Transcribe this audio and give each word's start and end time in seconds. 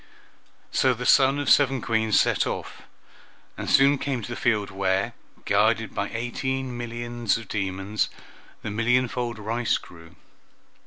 So 0.71 0.95
the 0.95 1.05
son 1.05 1.37
of 1.37 1.47
seven 1.47 1.79
Queens 1.79 2.19
set 2.19 2.47
off, 2.47 2.81
and 3.55 3.69
soon 3.69 3.99
came 3.99 4.23
to 4.23 4.29
the 4.29 4.35
field 4.35 4.71
where, 4.71 5.13
guarded 5.45 5.93
by 5.93 6.09
eighteen 6.09 6.75
millions 6.75 7.37
of 7.37 7.47
demons, 7.47 8.09
the 8.63 8.69
millionfold 8.71 9.37
rice 9.37 9.77
grew. 9.77 10.15